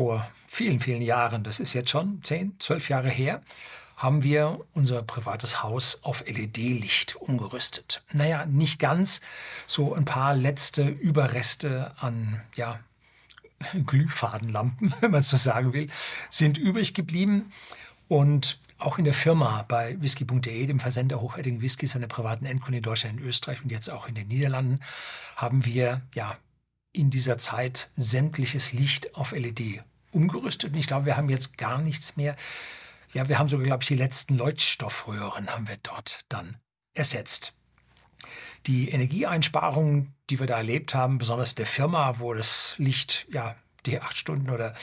[0.00, 3.42] vor vielen, vielen Jahren, das ist jetzt schon zehn, zwölf Jahre her,
[3.98, 8.02] haben wir unser privates Haus auf LED-Licht umgerüstet.
[8.10, 9.20] Naja, nicht ganz.
[9.66, 12.80] So ein paar letzte Überreste an ja,
[13.86, 15.90] Glühfadenlampen, wenn man so sagen will,
[16.30, 17.52] sind übrig geblieben.
[18.08, 22.82] Und auch in der Firma bei whisky.de, dem Versender hochwertigen Whiskys an privaten Endkunden in
[22.82, 24.80] Deutschland, in Österreich und jetzt auch in den Niederlanden,
[25.36, 26.38] haben wir ja
[26.92, 29.82] in dieser Zeit sämtliches Licht auf LED
[30.12, 30.72] umgerüstet.
[30.72, 32.36] Und ich glaube, wir haben jetzt gar nichts mehr.
[33.12, 36.58] Ja, wir haben sogar, glaube ich, die letzten Leuchtstoffröhren haben wir dort dann
[36.94, 37.56] ersetzt.
[38.66, 44.00] Die Energieeinsparungen, die wir da erlebt haben, besonders der Firma, wo das Licht ja die
[44.00, 44.74] acht Stunden oder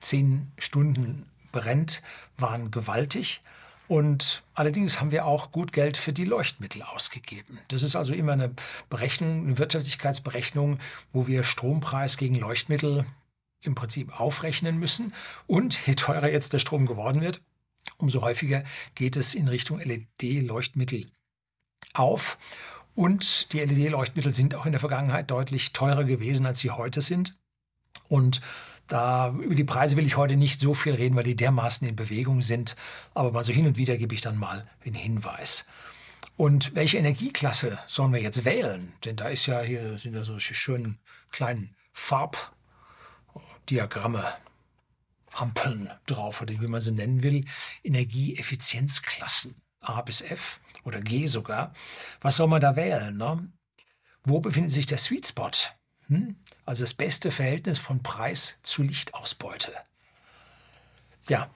[0.00, 2.02] zehn Stunden brennt,
[2.36, 3.40] waren gewaltig.
[3.88, 7.58] Und allerdings haben wir auch gut Geld für die Leuchtmittel ausgegeben.
[7.68, 8.54] Das ist also immer eine
[8.88, 10.78] Berechnung, eine Wirtschaftlichkeitsberechnung,
[11.12, 13.06] wo wir Strompreis gegen Leuchtmittel
[13.62, 15.14] im Prinzip aufrechnen müssen.
[15.46, 17.42] Und je teurer jetzt der Strom geworden wird,
[17.96, 21.10] umso häufiger geht es in Richtung LED-Leuchtmittel
[21.94, 22.38] auf.
[22.94, 27.38] Und die LED-Leuchtmittel sind auch in der Vergangenheit deutlich teurer gewesen, als sie heute sind.
[28.08, 28.40] Und
[28.88, 31.96] da, über die Preise will ich heute nicht so viel reden, weil die dermaßen in
[31.96, 32.76] Bewegung sind.
[33.14, 35.66] Aber mal so hin und wieder gebe ich dann mal den Hinweis.
[36.36, 38.92] Und welche Energieklasse sollen wir jetzt wählen?
[39.04, 40.98] Denn da ist ja hier sind ja solche schönen
[41.30, 41.74] kleinen
[43.62, 44.24] Farbdiagramme,
[45.34, 47.44] Ampeln drauf oder wie man sie nennen will.
[47.84, 51.72] Energieeffizienzklassen A bis F oder G sogar.
[52.20, 53.16] Was soll man da wählen?
[53.16, 53.48] Ne?
[54.24, 55.50] Wo befindet sich der Sweet Spot?
[56.08, 56.36] Hm?
[56.64, 59.72] Also das beste Verhältnis von Preis zu Lichtausbeute.
[61.28, 61.48] Ja,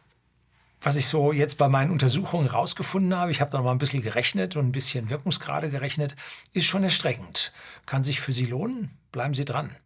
[0.81, 3.79] was ich so jetzt bei meinen Untersuchungen rausgefunden habe, ich habe da noch mal ein
[3.79, 6.15] bisschen gerechnet und ein bisschen Wirkungsgrade gerechnet,
[6.53, 7.53] ist schon erstreckend.
[7.85, 8.97] Kann sich für Sie lohnen?
[9.11, 9.77] Bleiben Sie dran.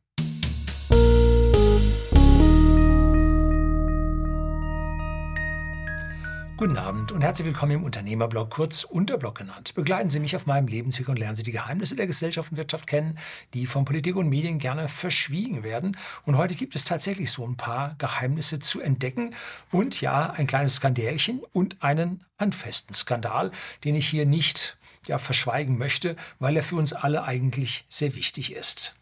[6.60, 9.72] Guten Abend und herzlich willkommen im Unternehmerblog, kurz Unterblog genannt.
[9.74, 12.86] Begleiten Sie mich auf meinem Lebensweg und lernen Sie die Geheimnisse der Gesellschaft und Wirtschaft
[12.86, 13.16] kennen,
[13.54, 15.96] die von Politik und Medien gerne verschwiegen werden.
[16.26, 19.34] Und heute gibt es tatsächlich so ein paar Geheimnisse zu entdecken
[19.70, 23.52] und ja, ein kleines Skandälchen und einen handfesten Skandal,
[23.84, 24.76] den ich hier nicht
[25.06, 28.96] ja, verschweigen möchte, weil er für uns alle eigentlich sehr wichtig ist.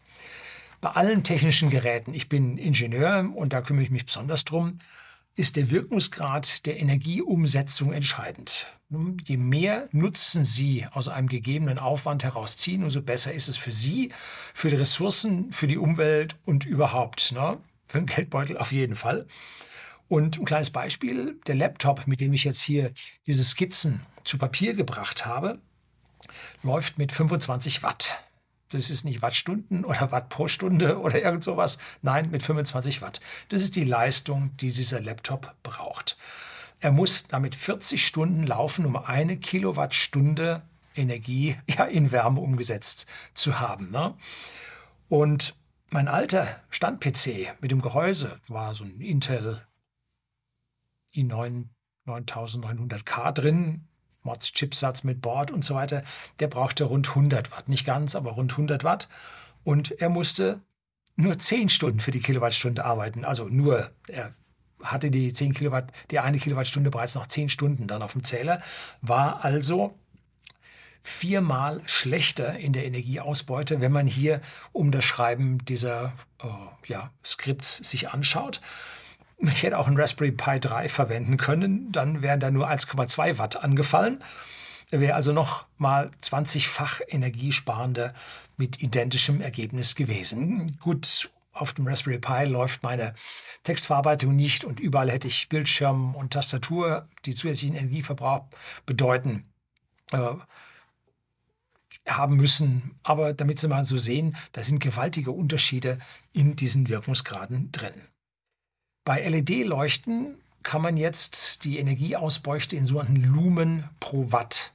[0.79, 4.79] Bei allen technischen Geräten, ich bin Ingenieur und da kümmere ich mich besonders drum,
[5.39, 8.67] ist der Wirkungsgrad der Energieumsetzung entscheidend.
[9.25, 14.11] Je mehr Nutzen Sie aus einem gegebenen Aufwand herausziehen, umso besser ist es für Sie,
[14.53, 17.31] für die Ressourcen, für die Umwelt und überhaupt.
[17.31, 17.57] Ne?
[17.87, 19.27] Für den Geldbeutel auf jeden Fall.
[20.09, 22.91] Und ein kleines Beispiel, der Laptop, mit dem ich jetzt hier
[23.25, 25.61] diese Skizzen zu Papier gebracht habe,
[26.63, 28.19] läuft mit 25 Watt.
[28.71, 31.79] Das ist nicht Wattstunden oder Watt pro Stunde oder irgend sowas.
[32.01, 33.19] Nein, mit 25 Watt.
[33.49, 36.17] Das ist die Leistung, die dieser Laptop braucht.
[36.79, 40.61] Er muss damit 40 Stunden laufen, um eine Kilowattstunde
[40.95, 43.91] Energie ja, in Wärme umgesetzt zu haben.
[43.91, 44.15] Ne?
[45.09, 45.55] Und
[45.89, 49.65] mein alter Stand-PC mit dem Gehäuse war so ein Intel
[51.15, 51.65] i9
[52.05, 53.87] 9900K drin,
[54.23, 56.03] Mods-Chipsatz mit Board und so weiter,
[56.39, 57.69] der brauchte rund 100 Watt.
[57.69, 59.07] Nicht ganz, aber rund 100 Watt.
[59.63, 60.61] Und er musste
[61.15, 63.25] nur 10 Stunden für die Kilowattstunde arbeiten.
[63.25, 64.33] Also nur, er
[64.81, 68.61] hatte die 10 Kilowatt, die eine Kilowattstunde bereits noch 10 Stunden dann auf dem Zähler,
[69.01, 69.97] war also
[71.01, 74.41] viermal schlechter in der Energieausbeute, wenn man hier
[74.71, 76.47] um das Schreiben dieser äh,
[76.87, 78.61] ja, Skripts sich anschaut.
[79.41, 83.63] Ich hätte auch einen Raspberry Pi 3 verwenden können, dann wären da nur 1,2 Watt
[83.63, 84.21] angefallen.
[84.91, 88.13] Wäre also noch mal 20-fach energiesparender
[88.57, 90.77] mit identischem Ergebnis gewesen.
[90.81, 93.13] Gut, auf dem Raspberry Pi läuft meine
[93.63, 98.45] Textverarbeitung nicht und überall hätte ich Bildschirm und Tastatur, die zusätzlichen Energieverbrauch
[98.85, 99.45] bedeuten,
[100.11, 100.33] äh,
[102.07, 102.99] haben müssen.
[103.03, 105.99] Aber damit Sie mal so sehen, da sind gewaltige Unterschiede
[106.33, 107.93] in diesen Wirkungsgraden drin.
[109.09, 114.71] Bei LED-Leuchten kann man jetzt die Energieausbeute in sogenannten Lumen pro Watt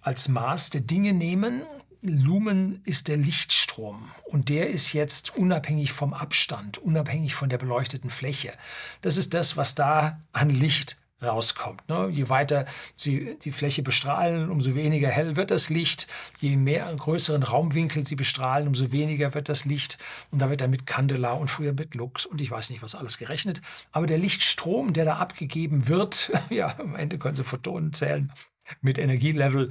[0.00, 1.62] als Maß der Dinge nehmen.
[2.00, 8.08] Lumen ist der Lichtstrom und der ist jetzt unabhängig vom Abstand, unabhängig von der beleuchteten
[8.08, 8.54] Fläche.
[9.02, 11.88] Das ist das, was da an Licht rauskommt.
[11.88, 12.08] Ne?
[12.10, 12.66] Je weiter
[12.96, 16.06] Sie die Fläche bestrahlen, umso weniger hell wird das Licht.
[16.40, 19.98] Je mehr größeren Raumwinkel Sie bestrahlen, umso weniger wird das Licht.
[20.30, 22.94] Und da wird dann mit Candela und früher mit Lux und ich weiß nicht, was
[22.94, 23.62] alles gerechnet.
[23.92, 28.32] Aber der Lichtstrom, der da abgegeben wird, ja, am Ende können Sie Photonen zählen
[28.80, 29.70] mit Energielevel,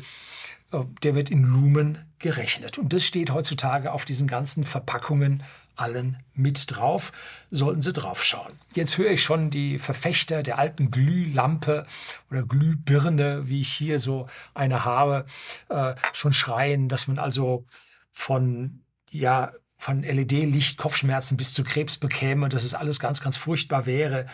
[0.72, 2.78] äh, der wird in Lumen gerechnet.
[2.78, 5.44] Und das steht heutzutage auf diesen ganzen Verpackungen
[5.82, 7.12] allen mit drauf,
[7.50, 8.54] sollten Sie drauf schauen.
[8.74, 11.86] Jetzt höre ich schon die Verfechter der alten Glühlampe
[12.30, 15.26] oder Glühbirne, wie ich hier so eine habe,
[15.70, 17.66] äh, schon schreien, dass man also
[18.12, 23.88] von, ja, von LED-Licht Kopfschmerzen bis zu Krebs bekäme, dass es alles ganz, ganz furchtbar
[23.88, 24.28] wäre.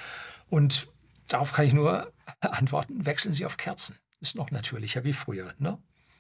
[0.50, 0.88] Und
[1.28, 2.12] darauf kann ich nur
[2.42, 3.98] antworten, wechseln Sie auf Kerzen.
[4.20, 5.54] Ist noch natürlicher wie früher.
[5.58, 5.78] Ne?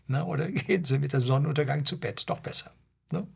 [0.08, 0.24] Ne?
[0.26, 2.24] Oder gehen Sie mit dem Sonnenuntergang zu Bett.
[2.30, 2.72] Doch besser.
[3.12, 3.28] Ne?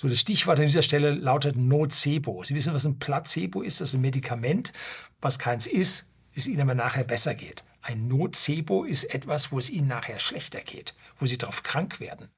[0.00, 2.44] So, das Stichwort an dieser Stelle lautet Nocebo.
[2.44, 3.80] Sie wissen, was ein Placebo ist.
[3.80, 4.72] Das ist ein Medikament,
[5.20, 7.64] was keins ist, es Ihnen aber nachher besser geht.
[7.82, 12.28] Ein Nocebo ist etwas, wo es Ihnen nachher schlechter geht, wo Sie darauf krank werden.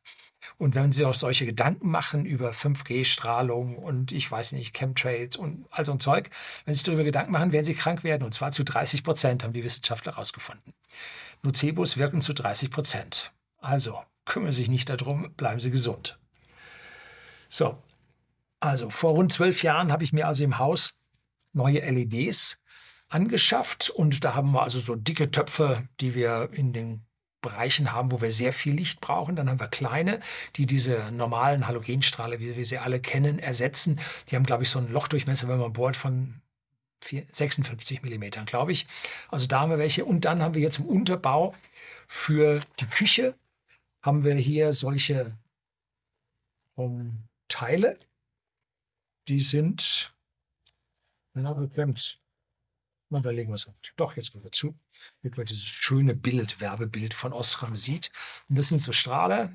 [0.57, 5.67] Und wenn Sie auch solche Gedanken machen über 5G-Strahlung und ich weiß nicht, Chemtrails und
[5.71, 6.31] all so ein Zeug,
[6.65, 8.25] wenn Sie sich darüber Gedanken machen, werden Sie krank werden.
[8.25, 10.73] Und zwar zu 30 Prozent, haben die Wissenschaftler herausgefunden.
[11.43, 13.33] Nocebos wirken zu 30 Prozent.
[13.59, 16.19] Also kümmern Sie sich nicht darum, bleiben Sie gesund.
[17.51, 17.83] So,
[18.61, 20.95] also vor rund zwölf Jahren habe ich mir also im Haus
[21.53, 22.63] neue LEDs
[23.09, 27.05] angeschafft und da haben wir also so dicke Töpfe, die wir in den
[27.43, 29.35] Bereichen haben, wo wir sehr viel Licht brauchen.
[29.35, 30.21] Dann haben wir kleine,
[30.57, 33.99] die diese normalen Halogenstrahle, wie wir sie alle kennen, ersetzen.
[34.29, 36.41] Die haben, glaube ich, so einen Lochdurchmesser, wenn man bohrt, von
[37.03, 38.87] 56 Millimetern, glaube ich.
[39.29, 40.05] Also da haben wir welche.
[40.05, 41.55] Und dann haben wir jetzt im Unterbau
[42.07, 43.35] für die Küche
[44.03, 45.37] haben wir hier solche
[46.75, 47.99] um, Teile.
[49.29, 50.15] Die sind,
[51.35, 52.21] na, geklemmt.
[53.11, 54.79] Na, da legen wir es Doch, jetzt gehen wir zu.
[55.21, 58.11] Hier wird dieses schöne Bild, Werbebild von Osram sieht.
[58.49, 59.55] Und das sind so Strahler,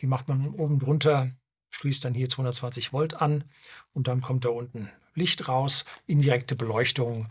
[0.00, 1.30] die macht man oben drunter,
[1.70, 3.44] schließt dann hier 220 Volt an
[3.92, 7.28] und dann kommt da unten Licht raus, indirekte Beleuchtung.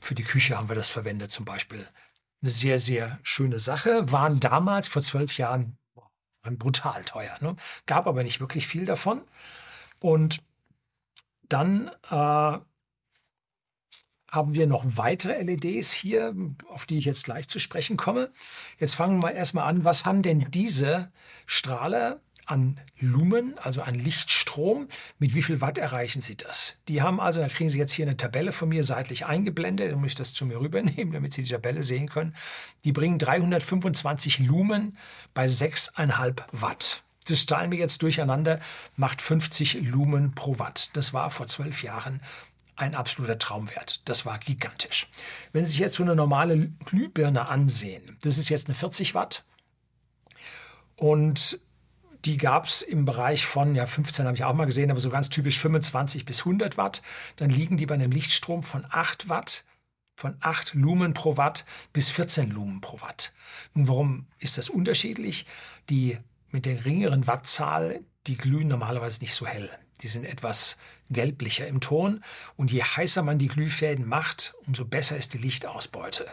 [0.00, 1.86] Für die Küche haben wir das verwendet zum Beispiel.
[2.42, 4.12] Eine sehr, sehr schöne Sache.
[4.12, 5.78] Waren damals vor zwölf Jahren
[6.50, 7.36] brutal teuer.
[7.40, 7.56] Ne?
[7.86, 9.22] Gab aber nicht wirklich viel davon.
[10.00, 10.42] Und
[11.48, 12.58] dann äh,
[14.34, 16.34] haben wir noch weitere LEDs hier,
[16.68, 18.32] auf die ich jetzt gleich zu sprechen komme.
[18.78, 21.12] Jetzt fangen wir erstmal an, was haben denn diese
[21.46, 24.88] Strahler an Lumen, also an Lichtstrom.
[25.18, 26.76] Mit wie viel Watt erreichen Sie das?
[26.88, 29.92] Die haben also, da kriegen Sie jetzt hier eine Tabelle von mir seitlich eingeblendet.
[29.92, 32.34] Dann muss ich das zu mir rübernehmen, damit Sie die Tabelle sehen können.
[32.84, 34.96] Die bringen 325 Lumen
[35.32, 37.02] bei 6,5 Watt.
[37.26, 38.60] Das teilen wir jetzt durcheinander,
[38.96, 40.90] macht 50 Lumen pro Watt.
[40.94, 42.20] Das war vor zwölf Jahren
[42.76, 44.08] ein absoluter Traumwert.
[44.08, 45.08] Das war gigantisch.
[45.52, 49.44] Wenn Sie sich jetzt so eine normale Glühbirne ansehen, das ist jetzt eine 40 Watt.
[50.96, 51.60] Und
[52.24, 55.10] die gab es im Bereich von, ja 15 habe ich auch mal gesehen, aber so
[55.10, 57.02] ganz typisch 25 bis 100 Watt.
[57.36, 59.64] Dann liegen die bei einem Lichtstrom von 8 Watt,
[60.16, 63.32] von 8 Lumen pro Watt bis 14 Lumen pro Watt.
[63.74, 65.46] Nun, warum ist das unterschiedlich?
[65.90, 66.18] Die
[66.50, 69.68] mit der geringeren Wattzahl, die glühen normalerweise nicht so hell.
[70.00, 70.76] Die sind etwas
[71.10, 72.22] gelblicher im Ton
[72.56, 76.26] und je heißer man die Glühfäden macht, umso besser ist die Lichtausbeute.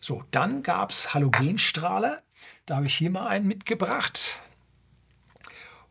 [0.00, 2.22] So, dann gab es Halogenstrahler.
[2.66, 4.40] Da habe ich hier mal einen mitgebracht.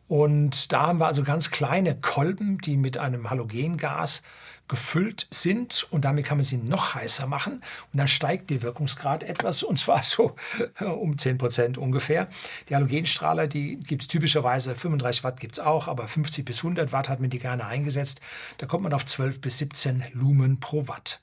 [0.08, 4.22] Und da haben wir also ganz kleine Kolben, die mit einem Halogengas
[4.66, 7.62] gefüllt sind und damit kann man sie noch heißer machen
[7.92, 10.36] und dann steigt der Wirkungsgrad etwas und zwar so
[10.80, 12.28] um 10 Prozent ungefähr.
[12.68, 16.92] Die Halogenstrahler, die gibt es typischerweise, 35 Watt gibt es auch, aber 50 bis 100
[16.92, 18.22] Watt hat man die gerne eingesetzt.
[18.56, 21.20] Da kommt man auf 12 bis 17 Lumen pro Watt.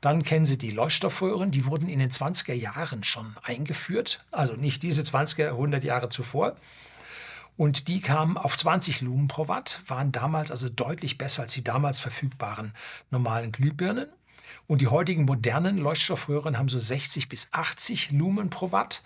[0.00, 4.82] Dann kennen Sie die Leuchtstoffröhren, die wurden in den 20er Jahren schon eingeführt, also nicht
[4.82, 6.56] diese 20er, 100 Jahre zuvor.
[7.60, 11.62] Und die kamen auf 20 Lumen pro Watt, waren damals also deutlich besser als die
[11.62, 12.72] damals verfügbaren
[13.10, 14.06] normalen Glühbirnen.
[14.66, 19.02] Und die heutigen modernen Leuchtstoffröhren haben so 60 bis 80 Lumen pro Watt.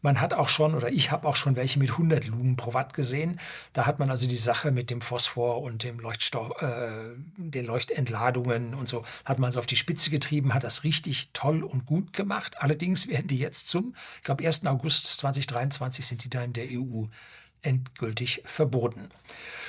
[0.00, 2.94] Man hat auch schon, oder ich habe auch schon welche mit 100 Lumen pro Watt
[2.94, 3.38] gesehen.
[3.74, 8.72] Da hat man also die Sache mit dem Phosphor und dem Leuchtstoff, äh, den Leuchtentladungen
[8.72, 12.14] und so, hat man so auf die Spitze getrieben, hat das richtig toll und gut
[12.14, 12.56] gemacht.
[12.62, 14.64] Allerdings werden die jetzt zum, ich glaube, 1.
[14.64, 17.04] August 2023 sind die da in der EU
[17.62, 19.08] endgültig verboten.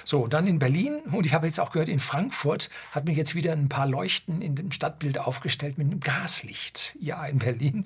[0.06, 3.36] So, dann in Berlin und ich habe jetzt auch gehört, in Frankfurt hat mir jetzt
[3.36, 6.98] wieder ein paar Leuchten in dem Stadtbild aufgestellt mit einem Gaslicht.
[7.00, 7.86] Ja, in Berlin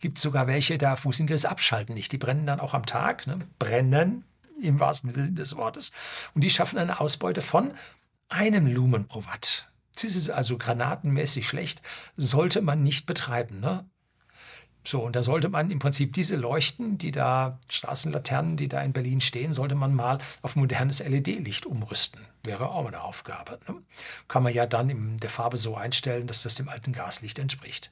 [0.00, 2.12] gibt es sogar welche, da funktioniert das Abschalten nicht.
[2.12, 3.38] Die brennen dann auch am Tag, ne?
[3.58, 4.24] brennen
[4.60, 5.92] im wahrsten Sinne des Wortes.
[6.34, 7.72] Und die schaffen eine Ausbeute von
[8.28, 9.70] einem Lumen pro Watt.
[9.94, 11.82] Das ist also granatenmäßig schlecht,
[12.16, 13.60] sollte man nicht betreiben.
[13.60, 13.84] Ne?
[14.84, 18.92] So, und da sollte man im Prinzip diese Leuchten, die da, Straßenlaternen, die da in
[18.92, 22.26] Berlin stehen, sollte man mal auf modernes LED-Licht umrüsten.
[22.42, 23.58] Wäre auch eine Aufgabe.
[23.68, 23.76] Ne?
[24.28, 27.90] Kann man ja dann in der Farbe so einstellen, dass das dem alten Gaslicht entspricht.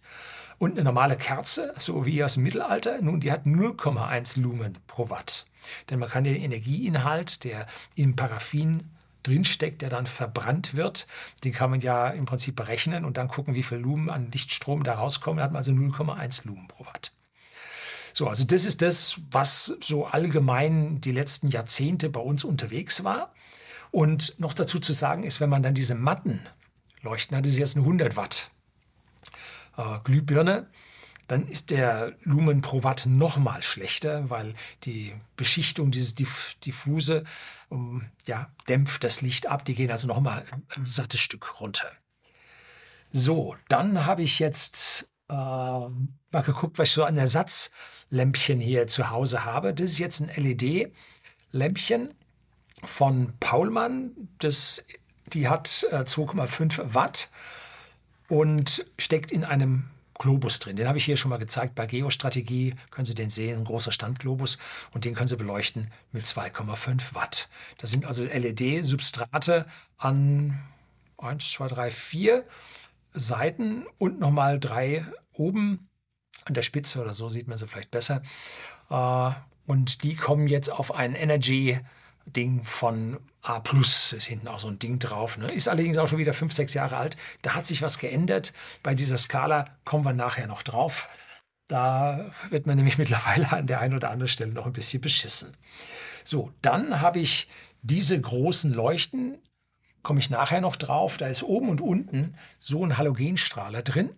[0.59, 5.11] Und eine normale Kerze, so wie aus dem Mittelalter, nun, die hat 0,1 Lumen pro
[5.11, 5.47] Watt.
[5.91, 8.89] Denn man kann den Energieinhalt, der im Paraffin
[9.27, 11.07] drinsteckt, der dann verbrannt wird.
[11.45, 14.85] Den kann man ja im Prinzip berechnen und dann gucken, wie viel Lumen an Lichtstrom
[14.85, 15.39] da rauskommen.
[15.39, 17.13] Da hat man also 0,1 Lumen pro Watt.
[18.13, 23.35] So, also das ist das, was so allgemein die letzten Jahrzehnte bei uns unterwegs war.
[23.91, 26.41] Und noch dazu zu sagen ist, wenn man dann diese Matten
[27.03, 28.51] leuchten hat, ist jetzt eine 100 Watt
[29.77, 30.67] äh, Glühbirne,
[31.29, 34.55] dann ist der Lumen pro Watt noch mal schlechter, weil
[34.85, 37.25] die Beschichtung, dieses diff diffuse,
[37.69, 39.65] um, ja, dämpft das Licht ab.
[39.65, 40.45] Die gehen also noch mal
[40.77, 41.91] ein sattes Stück runter.
[43.11, 49.11] So, dann habe ich jetzt äh, mal geguckt, was ich so an Ersatzlämpchen hier zu
[49.11, 49.75] Hause habe.
[49.75, 52.15] Das ist jetzt ein LED-Lämpchen
[52.85, 54.29] von Paulmann.
[54.39, 54.85] Das,
[55.33, 57.31] die hat äh, 2,5 Watt
[58.29, 59.89] und steckt in einem
[60.19, 60.77] Globus drin.
[60.77, 62.75] Den habe ich hier schon mal gezeigt bei Geostrategie.
[62.91, 64.59] Können Sie den sehen, ein großer Standglobus.
[64.93, 67.49] Und den können Sie beleuchten mit 2,5 Watt.
[67.79, 69.67] Das sind also LED-Substrate
[69.99, 70.63] an
[71.19, 72.45] 1, 2, 3, 4
[73.13, 75.89] Seiten und nochmal drei oben
[76.45, 78.23] an der Spitze oder so sieht man sie vielleicht besser.
[78.91, 79.31] Äh,
[79.67, 81.81] und die kommen jetzt auf ein Energy
[82.27, 85.39] Ding von A+, ist hinten auch so ein Ding drauf.
[85.39, 85.47] Ne?
[85.47, 87.17] Ist allerdings auch schon wieder fünf, sechs Jahre alt.
[87.43, 88.53] Da hat sich was geändert.
[88.83, 91.09] Bei dieser Skala kommen wir nachher noch drauf.
[91.69, 95.57] Da wird man nämlich mittlerweile an der einen oder anderen Stelle noch ein bisschen beschissen.
[96.25, 97.49] So, dann habe ich
[97.83, 99.39] diese großen Leuchten,
[100.03, 101.17] komme ich nachher noch drauf.
[101.17, 104.11] Da ist oben und unten so ein Halogenstrahler drin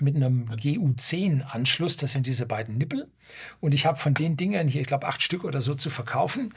[0.00, 1.96] mit einem GU10-Anschluss.
[1.96, 3.08] Das sind diese beiden Nippel.
[3.60, 6.52] Und ich habe von den Dingern hier, ich glaube, acht Stück oder so zu verkaufen.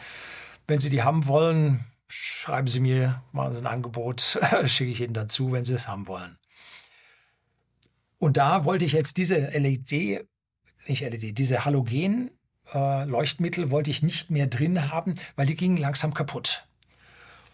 [0.67, 5.13] Wenn Sie die haben wollen, schreiben Sie mir, machen Sie ein Angebot, schicke ich Ihnen
[5.13, 6.37] dazu, wenn Sie es haben wollen.
[8.17, 10.25] Und da wollte ich jetzt diese LED,
[10.87, 12.31] nicht LED, diese Halogen
[12.73, 16.65] äh, Leuchtmittel wollte ich nicht mehr drin haben, weil die gingen langsam kaputt.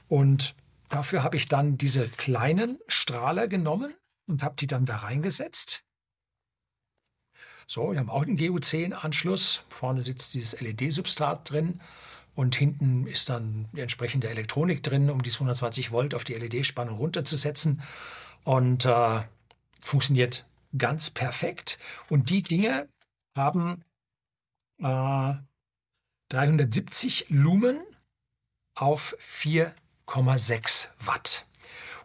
[0.07, 0.55] Und
[0.89, 3.93] dafür habe ich dann diese kleinen Strahler genommen
[4.27, 5.83] und habe die dann da reingesetzt.
[7.67, 9.63] So, wir haben auch einen GU10-Anschluss.
[9.69, 11.81] Vorne sitzt dieses LED-Substrat drin.
[12.39, 16.95] Und hinten ist dann die entsprechende Elektronik drin, um die 120 Volt auf die LED-Spannung
[16.95, 17.81] runterzusetzen.
[18.45, 19.23] Und äh,
[19.81, 20.45] funktioniert
[20.77, 21.79] ganz perfekt.
[22.07, 22.87] Und die Dinge
[23.35, 23.83] haben
[24.77, 25.33] äh,
[26.29, 27.81] 370 Lumen
[28.73, 31.45] auf 4,6 Watt.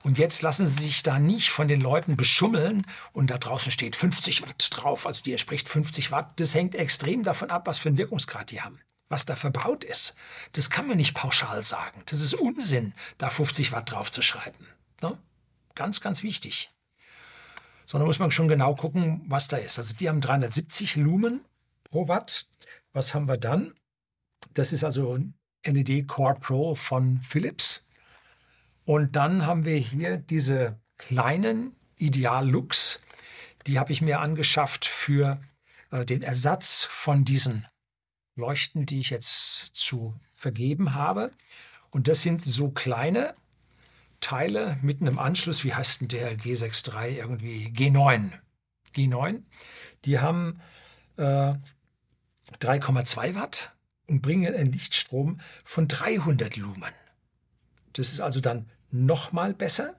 [0.02, 3.94] Und jetzt lassen Sie sich da nicht von den Leuten beschummeln und da draußen steht
[3.94, 6.40] 50 Watt drauf, also die entspricht 50 Watt.
[6.40, 10.16] Das hängt extrem davon ab, was für einen Wirkungsgrad die haben was da verbaut ist.
[10.52, 12.02] Das kann man nicht pauschal sagen.
[12.06, 14.66] Das ist Unsinn, da 50 Watt drauf zu schreiben.
[15.02, 15.18] Ne?
[15.74, 16.70] Ganz, ganz wichtig.
[17.84, 19.78] Sondern muss man schon genau gucken, was da ist.
[19.78, 21.44] Also die haben 370 Lumen
[21.84, 22.46] pro Watt.
[22.92, 23.74] Was haben wir dann?
[24.54, 25.34] Das ist also ein
[25.66, 27.84] LED Core Pro von Philips.
[28.84, 33.00] Und dann haben wir hier diese kleinen Ideal Lux.
[33.66, 35.40] Die habe ich mir angeschafft für
[35.90, 37.66] äh, den Ersatz von diesen
[38.36, 41.30] Leuchten, die ich jetzt zu vergeben habe.
[41.90, 43.34] Und das sind so kleine
[44.20, 47.68] Teile mit einem Anschluss, wie heißt denn der G63 irgendwie?
[47.68, 48.32] G9.
[48.94, 49.42] G9.
[50.04, 50.60] Die haben
[51.16, 51.54] äh,
[52.60, 53.74] 3,2 Watt
[54.06, 56.92] und bringen einen Lichtstrom von 300 Lumen.
[57.92, 59.94] Das ist also dann nochmal besser.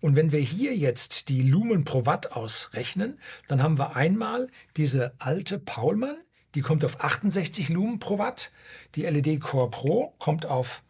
[0.00, 5.14] Und wenn wir hier jetzt die Lumen pro Watt ausrechnen, dann haben wir einmal diese
[5.18, 6.16] alte Paulmann,
[6.54, 8.52] die kommt auf 68 Lumen pro Watt.
[8.94, 10.82] Die LED Core Pro kommt auf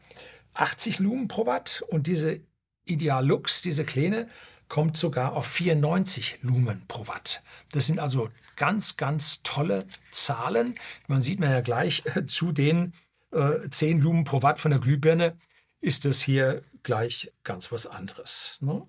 [0.54, 2.40] 80 Lumen pro Watt und diese
[2.84, 4.28] Ideal Lux, diese kleine,
[4.68, 7.42] kommt sogar auf 94 Lumen pro Watt.
[7.72, 10.78] Das sind also ganz, ganz tolle Zahlen.
[11.08, 12.92] Man sieht man ja gleich äh, zu den
[13.32, 15.36] äh, 10 Lumen pro Watt von der Glühbirne
[15.80, 18.58] ist das hier gleich ganz was anderes.
[18.60, 18.86] Ne?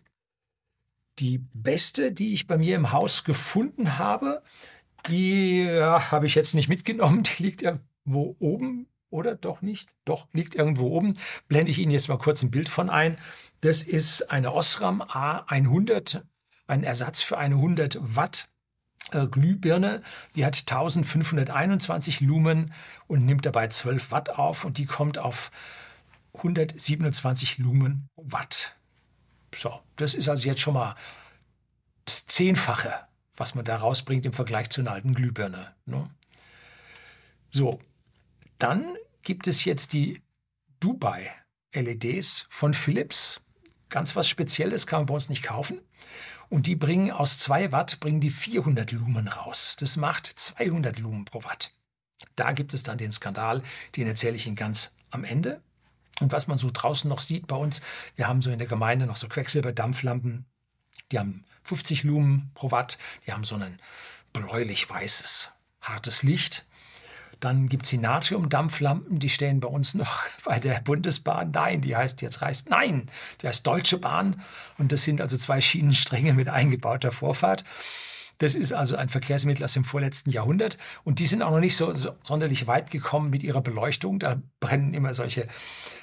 [1.20, 4.44] Die beste, die ich bei mir im Haus gefunden habe,
[5.08, 7.24] die ja, habe ich jetzt nicht mitgenommen.
[7.24, 9.90] Die liegt irgendwo oben oder doch nicht?
[10.06, 11.18] Doch, liegt irgendwo oben.
[11.48, 13.18] Blende ich Ihnen jetzt mal kurz ein Bild von ein.
[13.62, 16.22] Das ist eine Osram A100,
[16.68, 18.50] ein Ersatz für eine 100 Watt
[19.12, 20.02] äh, Glühbirne.
[20.36, 22.74] Die hat 1521 Lumen
[23.08, 25.52] und nimmt dabei 12 Watt auf und die kommt auf
[26.34, 28.78] 127 Lumen Watt.
[29.54, 30.96] So, das ist also jetzt schon mal
[32.06, 33.11] das Zehnfache
[33.42, 35.74] was man da rausbringt im Vergleich zu einer alten Glühbirne.
[35.88, 36.08] Ne?
[37.50, 37.80] So,
[38.60, 40.22] dann gibt es jetzt die
[40.80, 41.28] Dubai
[41.74, 43.42] LEDs von Philips.
[43.90, 45.82] Ganz was Spezielles kann man bei uns nicht kaufen.
[46.50, 49.76] Und die bringen aus 2 Watt bringen die 400 Lumen raus.
[49.80, 51.72] Das macht 200 Lumen pro Watt.
[52.36, 53.64] Da gibt es dann den Skandal,
[53.96, 55.64] den erzähle ich Ihnen ganz am Ende.
[56.20, 57.82] Und was man so draußen noch sieht bei uns,
[58.16, 60.46] wir haben so in der Gemeinde noch so Quecksilberdampflampen,
[61.12, 63.80] die haben 50 Lumen pro Watt, die haben so ein
[64.34, 65.52] bläulich-weißes,
[65.82, 66.66] hartes Licht.
[67.40, 71.52] Dann gibt es die Natriumdampflampen, die stehen bei uns noch bei der Bundesbahn.
[71.52, 72.66] Nein, die heißt jetzt Reis.
[72.70, 73.10] Nein,
[73.42, 74.42] die heißt Deutsche Bahn.
[74.78, 77.64] Und das sind also zwei Schienenstränge mit eingebauter Vorfahrt.
[78.38, 80.78] Das ist also ein Verkehrsmittel aus dem vorletzten Jahrhundert.
[81.04, 84.20] Und die sind auch noch nicht so, so sonderlich weit gekommen mit ihrer Beleuchtung.
[84.20, 85.48] Da brennen immer solche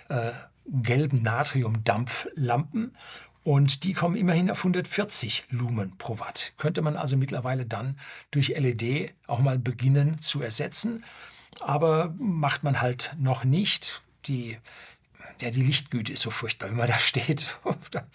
[0.08, 0.30] äh,
[0.66, 2.96] gelben Natriumdampflampen.
[3.48, 6.52] Und die kommen immerhin auf 140 Lumen pro Watt.
[6.58, 7.98] Könnte man also mittlerweile dann
[8.30, 11.02] durch LED auch mal beginnen zu ersetzen.
[11.60, 14.02] Aber macht man halt noch nicht.
[14.26, 14.58] Die,
[15.40, 17.46] ja, die Lichtgüte ist so furchtbar, wenn man da steht.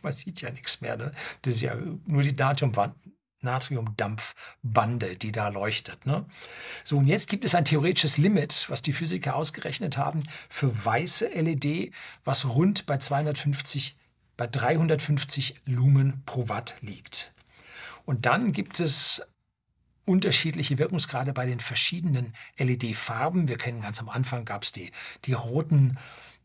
[0.03, 0.97] man sieht ja nichts mehr.
[0.97, 1.11] Ne?
[1.41, 1.75] Das ist ja
[2.05, 2.35] nur die.
[3.41, 6.05] Natriumdampfbande, die da leuchtet.
[6.05, 6.25] Ne?
[6.83, 11.25] So, und jetzt gibt es ein theoretisches Limit, was die Physiker ausgerechnet haben, für weiße
[11.27, 11.91] LED,
[12.23, 13.97] was rund bei 250
[14.37, 17.33] bei 350 Lumen pro Watt liegt.
[18.05, 19.21] Und dann gibt es
[20.05, 23.47] unterschiedliche Wirkungsgrade bei den verschiedenen LED-Farben.
[23.47, 24.91] Wir kennen ganz am Anfang gab es die,
[25.25, 25.97] die roten,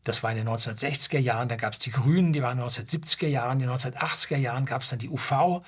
[0.03, 2.69] das war in den 1960er Jahren, dann gab es die grünen, die waren in den
[2.69, 5.61] 1970er Jahren, in den 1980er Jahren gab es dann die UV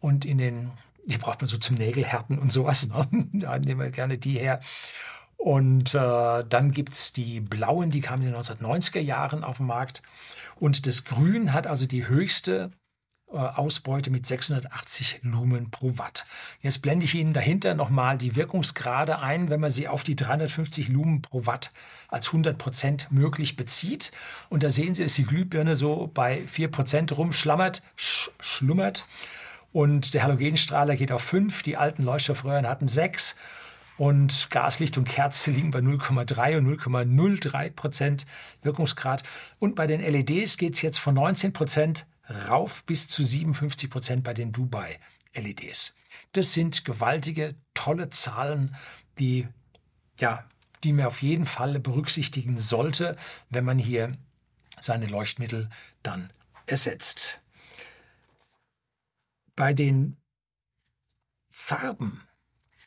[0.00, 0.72] und in den,
[1.04, 3.06] die braucht man so zum Nägelhärten und sowas, ne?
[3.34, 4.60] da nehmen wir gerne die her.
[5.36, 9.66] Und äh, dann gibt es die blauen, die kamen in den 1990er Jahren auf den
[9.66, 10.02] Markt.
[10.56, 12.70] Und das Grün hat also die höchste
[13.34, 16.24] äh, Ausbeute mit 680 Lumen pro Watt.
[16.60, 20.88] Jetzt blende ich Ihnen dahinter nochmal die Wirkungsgrade ein, wenn man sie auf die 350
[20.88, 21.72] Lumen pro Watt
[22.08, 24.12] als 100 Prozent möglich bezieht.
[24.50, 29.04] Und da sehen Sie, dass die Glühbirne so bei 4 Prozent rumschlammert, sch schlummert.
[29.72, 33.34] Und der Halogenstrahler geht auf 5, die alten Leuchtstoffröhren hatten 6
[33.96, 38.26] und Gaslicht und Kerze liegen bei 0,3 und 0,03 Prozent
[38.62, 39.22] Wirkungsgrad.
[39.58, 42.06] Und bei den LEDs geht es jetzt von 19 Prozent
[42.48, 45.96] rauf bis zu 57 Prozent bei den Dubai-LEDs.
[46.32, 48.74] Das sind gewaltige, tolle Zahlen,
[49.18, 49.46] die,
[50.18, 50.44] ja,
[50.82, 53.16] die man auf jeden Fall berücksichtigen sollte,
[53.50, 54.16] wenn man hier
[54.78, 55.70] seine Leuchtmittel
[56.02, 56.32] dann
[56.66, 57.40] ersetzt.
[59.54, 60.16] Bei den
[61.50, 62.22] Farben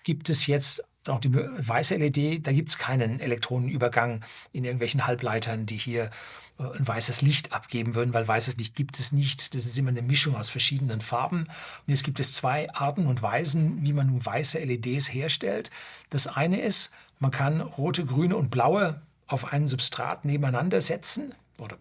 [0.04, 5.66] gibt es jetzt auch die weiße LED, da gibt es keinen Elektronenübergang in irgendwelchen Halbleitern,
[5.66, 6.10] die hier
[6.60, 9.56] äh, ein weißes Licht abgeben würden, weil weißes Licht gibt es nicht.
[9.56, 11.42] Das ist immer eine Mischung aus verschiedenen Farben.
[11.42, 15.70] Und jetzt gibt es zwei Arten und Weisen, wie man nun weiße LEDs herstellt.
[16.10, 21.78] Das eine ist, man kann rote, grüne und blaue auf einen Substrat nebeneinander setzen oder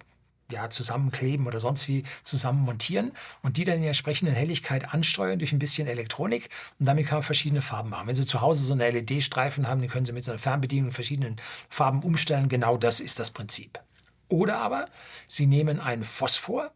[0.51, 5.39] ja, zusammenkleben oder sonst wie zusammen montieren und die dann in der entsprechenden Helligkeit ansteuern
[5.39, 8.07] durch ein bisschen Elektronik und damit kann man verschiedene Farben machen.
[8.07, 10.93] Wenn Sie zu Hause so eine LED-Streifen haben, dann können Sie mit so einer Fernbedienung
[10.93, 11.37] verschiedenen
[11.69, 12.49] Farben umstellen.
[12.49, 13.81] Genau das ist das Prinzip.
[14.29, 14.87] Oder aber
[15.29, 16.73] Sie nehmen einen Phosphor,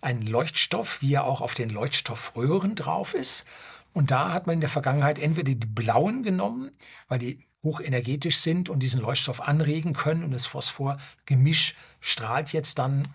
[0.00, 3.46] einen Leuchtstoff, wie er auch auf den Leuchtstoffröhren drauf ist.
[3.92, 6.70] Und da hat man in der Vergangenheit entweder die blauen genommen,
[7.08, 10.24] weil die hochenergetisch sind und diesen Leuchtstoff anregen können.
[10.24, 13.08] Und das Phosphorgemisch strahlt jetzt dann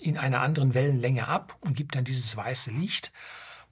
[0.00, 3.12] in einer anderen Wellenlänge ab und gibt dann dieses weiße Licht.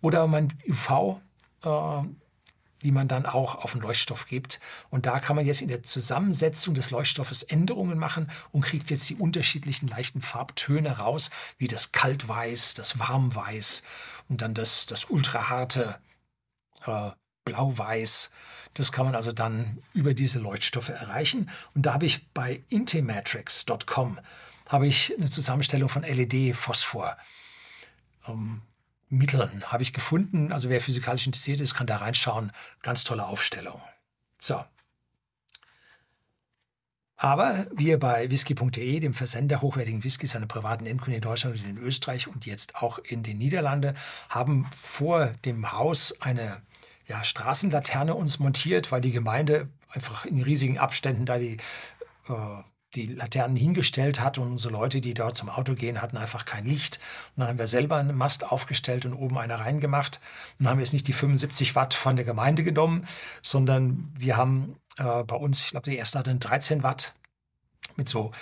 [0.00, 1.20] Oder man UV,
[1.64, 2.02] äh,
[2.82, 4.60] die man dann auch auf den Leuchtstoff gibt.
[4.90, 9.08] Und da kann man jetzt in der Zusammensetzung des Leuchtstoffes Änderungen machen und kriegt jetzt
[9.10, 13.82] die unterschiedlichen leichten Farbtöne raus, wie das Kaltweiß, das Warmweiß
[14.28, 15.98] und dann das, das ultraharte
[16.86, 17.10] äh,
[17.48, 18.30] Blau-Weiß.
[18.74, 21.50] Das kann man also dann über diese Leuchtstoffe erreichen.
[21.74, 24.18] Und da habe ich bei intematrix.com
[24.68, 27.16] habe ich eine Zusammenstellung von LED-Phosphor.
[28.28, 28.62] Ähm,
[29.64, 30.52] habe ich gefunden.
[30.52, 32.52] Also wer physikalisch interessiert ist, kann da reinschauen.
[32.82, 33.80] Ganz tolle Aufstellung.
[34.38, 34.62] So.
[37.16, 41.78] Aber wir bei whisky.de, dem Versender hochwertigen Whiskys an privaten Endkunden in Deutschland und in
[41.78, 43.96] Österreich und jetzt auch in den Niederlanden,
[44.28, 46.62] haben vor dem Haus eine
[47.08, 51.56] ja, Straßenlaterne uns montiert, weil die Gemeinde einfach in riesigen Abständen da die,
[52.28, 52.62] äh,
[52.94, 56.64] die Laternen hingestellt hat und unsere Leute, die dort zum Auto gehen, hatten einfach kein
[56.64, 57.00] Licht.
[57.34, 60.20] Und dann haben wir selber einen Mast aufgestellt und oben eine reingemacht.
[60.58, 63.06] Und dann haben wir jetzt nicht die 75 Watt von der Gemeinde genommen,
[63.42, 67.14] sondern wir haben äh, bei uns, ich glaube, die erste hatte 13 Watt
[67.96, 68.32] mit so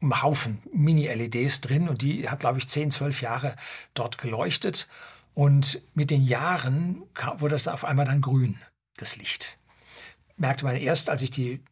[0.00, 3.56] einem Haufen Mini-LEDs drin und die hat, glaube ich, 10, 12 Jahre
[3.94, 4.88] dort geleuchtet.
[5.34, 7.02] Und mit den Jahren
[7.36, 8.58] wurde es auf einmal dann grün,
[8.96, 9.58] das Licht.
[10.36, 11.62] Merkte man erst, als ich die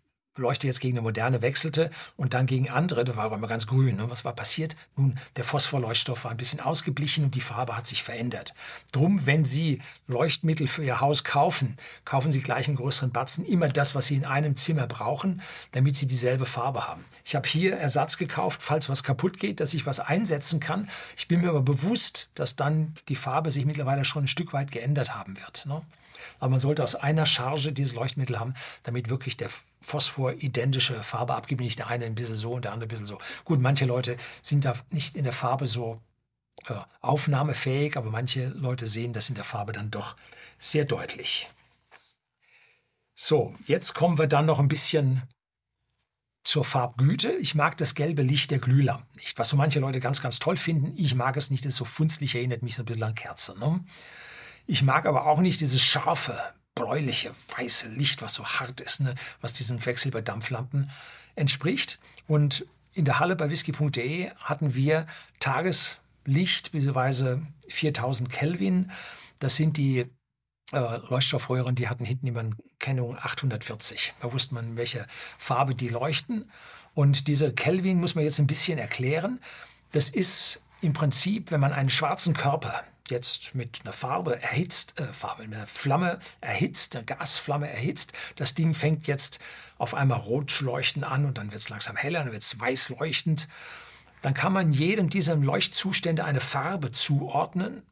[0.40, 3.66] Leuchte jetzt gegen eine moderne wechselte und dann gegen andere, da war aber immer ganz
[3.66, 3.96] grün.
[3.96, 4.11] Ne?
[4.11, 4.76] Was war passiert?
[4.96, 8.55] Nun, der Phosphorleuchtstoff war ein bisschen ausgeblichen und die Farbe hat sich verändert.
[8.92, 13.68] Drum, wenn Sie Leuchtmittel für Ihr Haus kaufen, kaufen Sie gleich einen größeren Batzen, immer
[13.68, 17.05] das, was Sie in einem Zimmer brauchen, damit Sie dieselbe Farbe haben.
[17.24, 20.88] Ich habe hier Ersatz gekauft, falls was kaputt geht, dass ich was einsetzen kann.
[21.16, 24.72] Ich bin mir aber bewusst, dass dann die Farbe sich mittlerweile schon ein Stück weit
[24.72, 25.66] geändert haben wird.
[25.66, 25.83] Ne?
[26.38, 31.34] Aber man sollte aus einer Charge dieses Leuchtmittel haben, damit wirklich der Phosphor identische Farbe
[31.34, 31.60] abgibt.
[31.60, 33.18] Nicht der eine ein bisschen so und der andere ein bisschen so.
[33.44, 36.00] Gut, manche Leute sind da nicht in der Farbe so
[36.66, 40.16] äh, aufnahmefähig, aber manche Leute sehen das in der Farbe dann doch
[40.58, 41.48] sehr deutlich.
[43.14, 45.22] So, jetzt kommen wir dann noch ein bisschen
[46.42, 47.32] zur Farbgüte.
[47.32, 50.56] Ich mag das gelbe Licht der Glühlampen nicht, was so manche Leute ganz, ganz toll
[50.56, 50.94] finden.
[50.96, 53.58] Ich mag es nicht, es ist so funzlig, erinnert mich so ein bisschen an Kerzen.
[53.58, 53.84] Ne?
[54.66, 56.38] Ich mag aber auch nicht dieses scharfe,
[56.74, 59.14] bläuliche, weiße Licht, was so hart ist, ne?
[59.40, 60.90] was diesen Quecksilberdampflampen
[61.35, 61.98] entspricht.
[62.26, 65.06] Und in der Halle bei whisky.de hatten wir
[65.38, 68.90] Tageslicht, beziehungsweise 4000 Kelvin.
[69.38, 70.06] Das sind die
[70.72, 74.14] äh, Leuchtstoffröhren, die hatten hinten immer eine Kennung 840.
[74.20, 75.06] Da wusste man, welche
[75.38, 76.50] Farbe die leuchten.
[76.94, 79.40] Und diese Kelvin muss man jetzt ein bisschen erklären.
[79.92, 85.12] Das ist im Prinzip, wenn man einen schwarzen Körper jetzt mit einer Farbe erhitzt, äh,
[85.12, 88.12] Farbe, einer Flamme erhitzt, eine Gasflamme erhitzt.
[88.37, 89.40] Das Ding fängt jetzt
[89.79, 92.59] auf einmal rot zu leuchten an und dann wird es langsam heller, dann wird es
[92.59, 93.49] weiß leuchtend.
[94.23, 97.83] Dann kann man jedem dieser Leuchtzustände eine Farbe zuordnen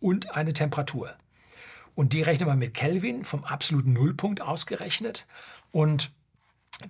[0.00, 1.14] und eine Temperatur.
[1.94, 5.26] Und die rechnet man mit Kelvin vom absoluten Nullpunkt ausgerechnet.
[5.70, 6.10] Und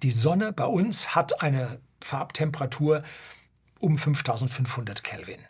[0.02, 3.02] die Sonne bei uns hat eine Farbtemperatur
[3.80, 5.40] um 5500 Kelvin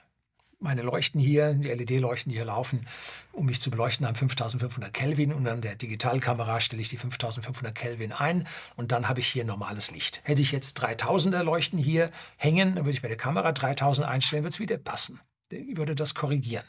[0.61, 2.87] meine Leuchten hier, die LED-Leuchten, die hier laufen,
[3.33, 7.75] um mich zu beleuchten, haben 5500 Kelvin und an der Digitalkamera stelle ich die 5500
[7.75, 8.46] Kelvin ein
[8.77, 10.20] und dann habe ich hier normales Licht.
[10.25, 14.42] Hätte ich jetzt 3000er Leuchten hier hängen, dann würde ich bei der Kamera 3000 einstellen,
[14.42, 15.20] würde es wieder passen.
[15.51, 16.64] Ich würde das korrigieren.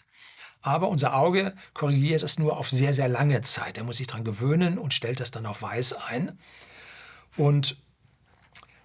[0.61, 3.77] Aber unser Auge korrigiert das nur auf sehr, sehr lange Zeit.
[3.77, 6.39] Er muss sich daran gewöhnen und stellt das dann auf weiß ein.
[7.35, 7.77] Und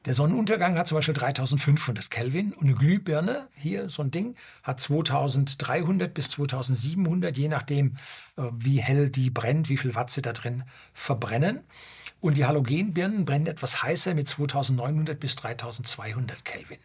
[0.07, 4.81] der Sonnenuntergang hat zum Beispiel 3500 Kelvin und eine Glühbirne, hier so ein Ding, hat
[4.81, 7.97] 2300 bis 2700, je nachdem,
[8.37, 10.63] äh, wie hell die brennt, wie viel Watt sie da drin
[10.95, 11.65] verbrennen.
[12.21, 16.79] Und die Halogenbirnen brennen etwas heißer mit 2900 bis 3200 Kelvin.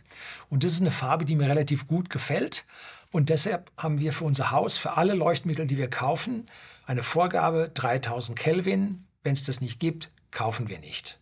[0.50, 2.66] Und das ist eine Farbe, die mir relativ gut gefällt.
[3.12, 6.46] Und deshalb haben wir für unser Haus, für alle Leuchtmittel, die wir kaufen,
[6.88, 9.06] eine Vorgabe 3000 Kelvin.
[9.24, 11.21] Wenn es das nicht gibt, kaufen wir nicht.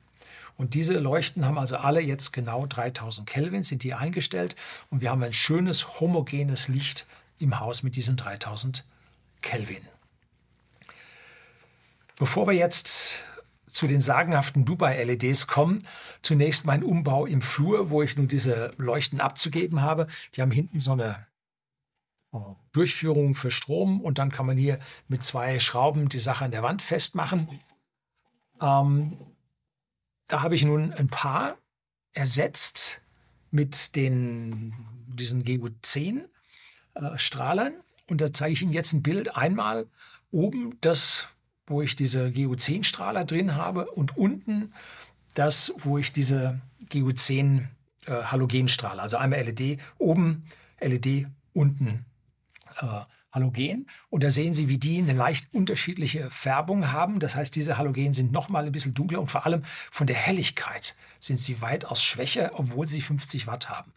[0.59, 4.57] Und diese Leuchten haben also alle jetzt genau 3000 Kelvin, sind die eingestellt.
[4.89, 8.83] Und wir haben ein schönes homogenes Licht im Haus mit diesen 3000
[9.41, 9.81] Kelvin.
[12.17, 13.23] Bevor wir jetzt
[13.67, 15.79] zu den sagenhaften Dubai-LEDs kommen,
[16.23, 20.07] zunächst mein Umbau im Flur, wo ich nun diese Leuchten abzugeben habe.
[20.35, 21.25] Die haben hinten so eine
[22.33, 26.51] oh, Durchführung für Strom und dann kann man hier mit zwei Schrauben die Sache an
[26.51, 27.61] der Wand festmachen.
[28.61, 29.17] Ähm,
[30.29, 31.57] da habe ich nun ein paar
[32.13, 33.01] ersetzt
[33.51, 34.73] mit den,
[35.07, 37.73] diesen GU10-Strahlern.
[37.73, 39.35] Äh, und da zeige ich Ihnen jetzt ein Bild.
[39.35, 39.87] Einmal
[40.31, 41.27] oben das,
[41.65, 44.73] wo ich diese GU10-Strahler drin habe und unten
[45.35, 47.65] das, wo ich diese GU10
[48.05, 50.45] äh, Halogenstrahler, also einmal LED oben,
[50.79, 52.05] LED unten
[52.81, 53.87] äh, Halogen.
[54.09, 57.19] Und da sehen Sie, wie die eine leicht unterschiedliche Färbung haben.
[57.19, 60.15] Das heißt, diese Halogen sind noch mal ein bisschen dunkler und vor allem von der
[60.15, 63.93] Helligkeit sind sie weitaus schwächer, obwohl sie 50 Watt haben.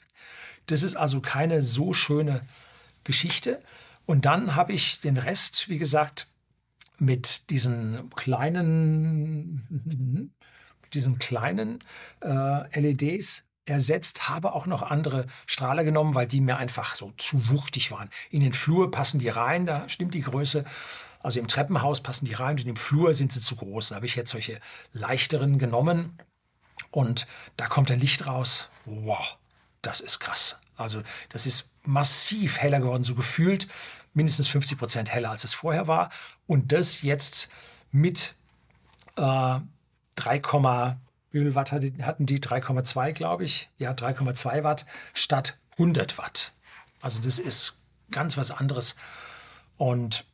[0.67, 2.43] Das ist also keine so schöne
[3.05, 3.63] Geschichte.
[4.05, 6.29] Und dann habe ich den Rest, wie gesagt,
[6.99, 9.67] mit diesen kleinen,
[10.93, 11.79] diesen kleinen
[12.21, 17.49] äh, LEDs ersetzt, habe auch noch andere Strahler genommen, weil die mir einfach so zu
[17.51, 18.11] wuchtig waren.
[18.31, 20.65] In den Flur passen die rein, da stimmt die Größe.
[21.23, 23.91] Also im Treppenhaus passen die rein und im Flur sind sie zu groß.
[23.91, 24.59] Da habe ich jetzt solche
[24.93, 26.19] leichteren genommen
[26.91, 28.71] und da kommt ein Licht raus.
[28.85, 29.37] Wow,
[29.83, 30.59] das ist krass.
[30.77, 33.69] Also das ist massiv heller geworden, so gefühlt
[34.15, 36.11] mindestens 50 Prozent heller, als es vorher war.
[36.47, 37.51] Und das jetzt
[37.93, 38.35] mit
[39.17, 39.61] äh,
[40.17, 40.39] 3,
[41.33, 42.39] wie viel Watt hatten die?
[42.39, 43.69] 3,2, glaube ich.
[43.79, 46.53] Ja, 3,2 Watt statt 100 Watt.
[47.01, 47.75] Also das ist
[48.11, 48.95] ganz was anderes.
[49.77, 50.25] Und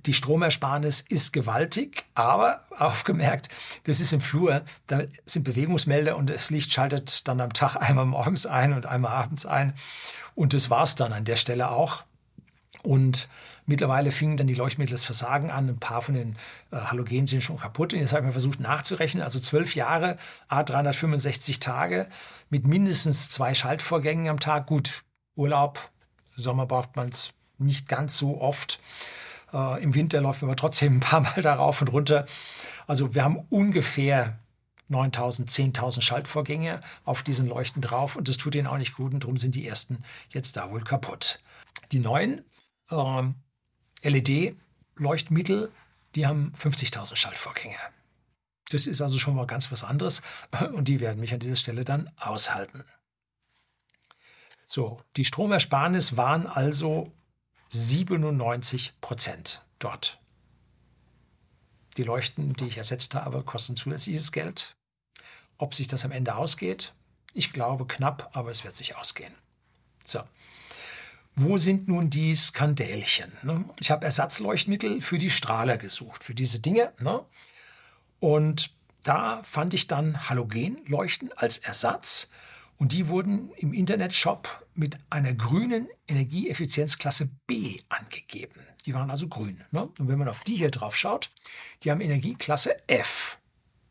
[0.00, 3.48] die Stromersparnis ist gewaltig, aber aufgemerkt,
[3.84, 8.06] das ist im Flur, da sind Bewegungsmelder und das Licht schaltet dann am Tag einmal
[8.06, 9.74] morgens ein und einmal abends ein.
[10.34, 12.04] Und das war es dann an der Stelle auch.
[12.82, 13.28] Und
[13.68, 15.68] mittlerweile fingen dann die Leuchtmittel das Versagen an.
[15.68, 16.36] Ein paar von den
[16.72, 17.92] äh, Halogen sind schon kaputt.
[17.92, 19.22] Und jetzt habe ich mal versucht nachzurechnen.
[19.22, 22.08] Also zwölf Jahre, a 365 Tage
[22.50, 24.66] mit mindestens zwei Schaltvorgängen am Tag.
[24.66, 25.04] Gut,
[25.36, 25.90] Urlaub,
[26.34, 28.80] Sommer braucht man es nicht ganz so oft.
[29.52, 32.26] Äh, Im Winter läuft man aber trotzdem ein paar Mal darauf und runter.
[32.86, 34.38] Also wir haben ungefähr
[34.88, 39.24] 9000, 10.000 Schaltvorgänge auf diesen Leuchten drauf und das tut ihnen auch nicht gut und
[39.24, 39.98] darum sind die ersten
[40.30, 41.40] jetzt da wohl kaputt.
[41.92, 42.42] Die neuen
[42.90, 43.22] äh,
[44.02, 45.72] LED-Leuchtmittel,
[46.14, 47.76] die haben 50.000 Schaltvorgänge.
[48.70, 50.22] Das ist also schon mal ganz was anderes
[50.72, 52.84] und die werden mich an dieser Stelle dann aushalten.
[54.66, 57.10] So, die Stromersparnis waren also
[57.70, 60.20] 97 Prozent dort.
[61.96, 64.76] Die Leuchten, die ich ersetzt habe, kosten zusätzliches Geld.
[65.56, 66.94] Ob sich das am Ende ausgeht?
[67.32, 69.34] Ich glaube knapp, aber es wird sich ausgehen.
[70.04, 70.22] So.
[71.40, 73.30] Wo sind nun die Skandälchen?
[73.42, 73.64] Ne?
[73.78, 76.92] Ich habe Ersatzleuchtmittel für die Strahler gesucht, für diese Dinge.
[76.98, 77.24] Ne?
[78.18, 78.72] Und
[79.04, 82.30] da fand ich dann Halogenleuchten als Ersatz.
[82.76, 88.60] Und die wurden im Internetshop mit einer grünen Energieeffizienzklasse B angegeben.
[88.84, 89.62] Die waren also grün.
[89.70, 89.88] Ne?
[89.96, 91.30] Und wenn man auf die hier drauf schaut,
[91.84, 93.38] die haben Energieklasse F.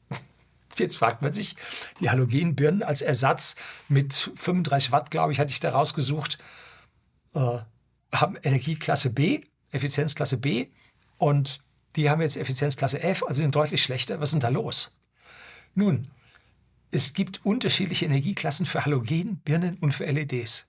[0.77, 1.55] Jetzt fragt man sich,
[2.01, 3.55] die Halogenbirnen als Ersatz
[3.87, 6.37] mit 35 Watt, glaube ich, hatte ich da rausgesucht,
[7.37, 7.59] äh,
[8.15, 10.67] haben Energieklasse B, Effizienzklasse B
[11.17, 11.59] und
[11.95, 14.19] die haben jetzt Effizienzklasse F, also sind deutlich schlechter.
[14.19, 14.97] Was ist denn da los?
[15.73, 16.09] Nun,
[16.91, 20.67] es gibt unterschiedliche Energieklassen für Halogenbirnen und für LEDs.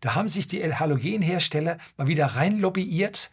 [0.00, 3.30] Da haben sich die Halogenhersteller mal wieder rein lobbyiert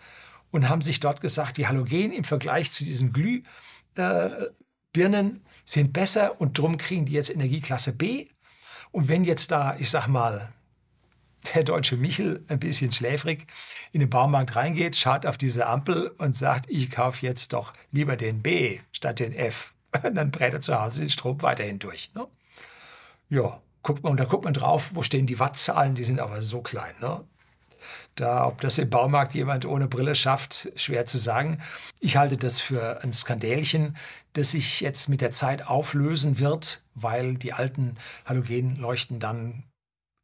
[0.50, 3.56] und haben sich dort gesagt, die Halogen im Vergleich zu diesen Glühbirnen
[3.96, 8.28] äh, sind besser und drum kriegen die jetzt Energieklasse B.
[8.92, 10.52] Und wenn jetzt da, ich sag mal,
[11.42, 13.48] der deutsche Michel ein bisschen schläfrig
[13.92, 18.16] in den Baumarkt reingeht, schaut auf diese Ampel und sagt, ich kaufe jetzt doch lieber
[18.16, 19.74] den B statt den F.
[20.14, 22.12] Dann brät er zu Hause den Strom weiterhin durch.
[22.16, 22.28] Ne?
[23.30, 26.42] Ja, guckt man, und da guckt man drauf, wo stehen die Wattzahlen, die sind aber
[26.42, 26.94] so klein.
[27.00, 27.24] Ne?
[28.16, 31.60] Da, ob das im Baumarkt jemand ohne Brille schafft, schwer zu sagen.
[32.00, 33.98] Ich halte das für ein Skandälchen,
[34.34, 39.64] das sich jetzt mit der Zeit auflösen wird, weil die alten Halogenleuchten dann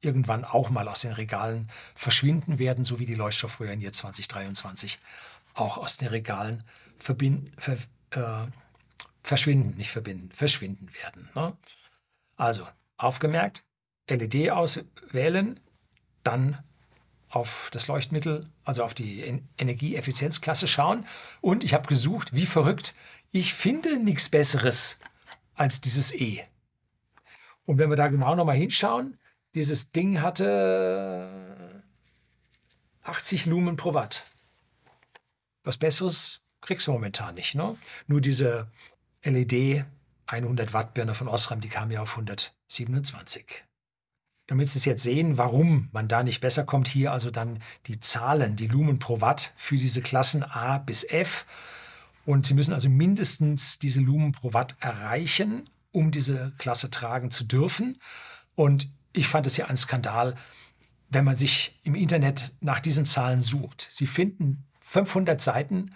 [0.07, 4.99] irgendwann auch mal aus den Regalen verschwinden werden, so wie die Leuchtstoffröhren jetzt 2023
[5.53, 6.63] auch aus den Regalen
[6.97, 7.77] ver,
[8.11, 8.47] äh,
[9.21, 11.29] verschwinden, nicht verbinden, verschwinden werden.
[11.35, 11.57] Ne?
[12.37, 12.65] Also
[12.95, 13.63] aufgemerkt,
[14.09, 15.59] LED auswählen,
[16.23, 16.63] dann
[17.29, 21.05] auf das Leuchtmittel, also auf die Energieeffizienzklasse schauen.
[21.41, 22.95] Und ich habe gesucht, wie verrückt,
[23.31, 24.99] ich finde nichts Besseres
[25.55, 26.43] als dieses E.
[27.65, 29.17] Und wenn wir da genau nochmal hinschauen,
[29.57, 31.83] dieses Ding hatte
[33.03, 34.25] 80 Lumen pro Watt.
[35.63, 37.55] Was Besseres kriegst du momentan nicht.
[37.55, 37.75] Ne?
[38.07, 38.71] Nur diese
[39.23, 39.85] LED
[40.27, 43.63] 100 Watt Birne von Osram, die kam ja auf 127
[44.47, 47.99] damit Sie es jetzt sehen, warum man da nicht besser kommt, hier also dann die
[47.99, 51.45] Zahlen, die Lumen pro Watt für diese Klassen A bis F.
[52.25, 57.43] Und Sie müssen also mindestens diese Lumen pro Watt erreichen, um diese Klasse tragen zu
[57.43, 57.99] dürfen.
[58.55, 60.35] Und ich fand es ja ein Skandal,
[61.09, 63.87] wenn man sich im Internet nach diesen Zahlen sucht.
[63.89, 65.91] Sie finden 500 Seiten,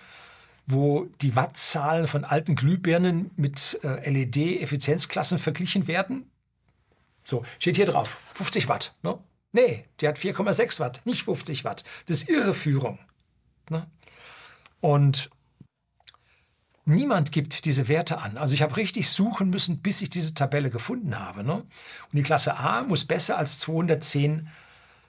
[0.67, 6.29] wo die Wattzahlen von alten Glühbirnen mit äh, LED-Effizienzklassen verglichen werden.
[7.23, 8.95] So, steht hier drauf, 50 Watt.
[9.03, 9.17] Ne?
[9.51, 11.83] Nee, die hat 4,6 Watt, nicht 50 Watt.
[12.05, 12.99] Das ist Irreführung.
[13.69, 13.87] Ne?
[14.79, 15.29] Und
[16.85, 18.37] niemand gibt diese Werte an.
[18.37, 21.43] Also ich habe richtig suchen müssen, bis ich diese Tabelle gefunden habe.
[21.43, 21.53] Ne?
[21.53, 21.69] Und
[22.13, 24.47] die Klasse A muss besser als 210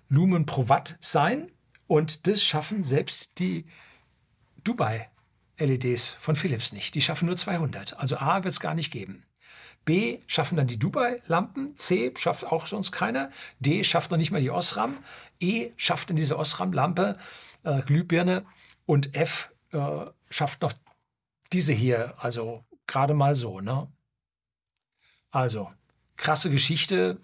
[0.08, 1.50] Lumen pro Watt sein.
[1.86, 3.66] Und das schaffen selbst die
[4.64, 6.94] Dubai-LEDs von Philips nicht.
[6.94, 7.98] Die schaffen nur 200.
[7.98, 9.24] Also A wird es gar nicht geben.
[9.84, 14.40] B schaffen dann die Dubai-Lampen, C schafft auch sonst keiner, D schafft noch nicht mal
[14.40, 14.98] die Osram,
[15.40, 17.18] E schafft dann diese Osram-Lampe,
[17.64, 18.46] äh, Glühbirne
[18.86, 20.72] und F äh, schafft noch
[21.52, 23.60] diese hier, also gerade mal so.
[23.60, 23.90] Ne?
[25.30, 25.70] Also
[26.16, 27.20] krasse Geschichte,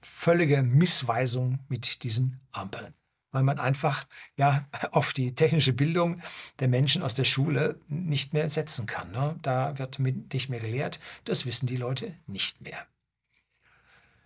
[0.00, 2.94] völlige Missweisung mit diesen Ampeln
[3.32, 4.04] weil man einfach
[4.36, 6.22] ja auf die technische Bildung
[6.60, 9.10] der Menschen aus der Schule nicht mehr setzen kann.
[9.10, 9.36] Ne?
[9.42, 12.86] Da wird nicht mehr gelehrt, das wissen die Leute nicht mehr.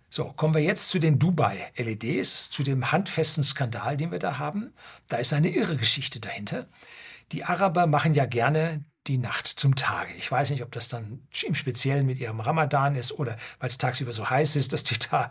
[0.09, 4.73] So, kommen wir jetzt zu den Dubai-LEDs, zu dem handfesten Skandal, den wir da haben.
[5.09, 6.69] Da ist eine irre Geschichte dahinter.
[7.33, 10.13] Die Araber machen ja gerne die Nacht zum Tage.
[10.15, 13.79] Ich weiß nicht, ob das dann im Speziellen mit ihrem Ramadan ist oder weil es
[13.79, 15.31] tagsüber so heiß ist, dass die da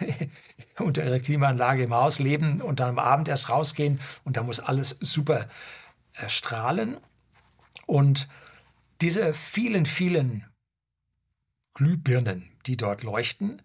[0.78, 4.60] unter ihrer Klimaanlage im Haus leben und dann am Abend erst rausgehen und da muss
[4.60, 5.48] alles super
[6.12, 6.98] erstrahlen.
[7.86, 8.28] Und
[9.00, 10.46] diese vielen, vielen
[11.74, 13.62] Glühbirnen, die dort leuchten,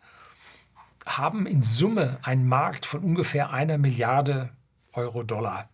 [1.05, 4.49] haben in Summe einen Markt von ungefähr einer Milliarde
[4.93, 5.69] Euro-Dollar,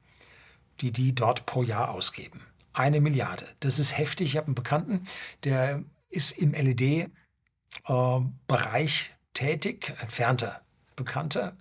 [0.81, 2.41] die die dort pro Jahr ausgeben.
[2.73, 3.47] Eine Milliarde.
[3.59, 4.29] Das ist heftig.
[4.31, 5.03] Ich habe einen Bekannten,
[5.43, 7.09] der ist im LED-Bereich
[9.09, 10.61] äh, tätig, entfernter
[10.95, 11.57] Bekannter.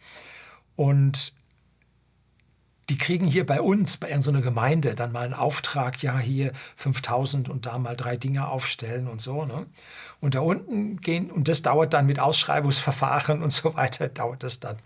[0.77, 1.35] Und
[2.90, 6.53] die kriegen hier bei uns, bei so einer Gemeinde, dann mal einen Auftrag, ja, hier
[6.77, 9.44] 5000 und da mal drei Dinge aufstellen und so.
[9.44, 9.66] Ne?
[10.20, 14.61] Und da unten gehen, und das dauert dann mit Ausschreibungsverfahren und so weiter, dauert das
[14.61, 14.77] dann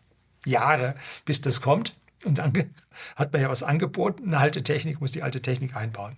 [0.44, 1.96] Jahre, bis das kommt.
[2.24, 2.52] Und dann
[3.16, 6.16] hat man ja was angeboten, eine alte Technik, muss die alte Technik einbauen.